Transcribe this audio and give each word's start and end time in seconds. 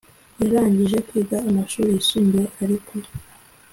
Yarangije 0.41 0.97
kwiga 1.07 1.37
amashuri 1.49 1.89
yisumbuye 1.95 2.47
ariko 2.63 2.91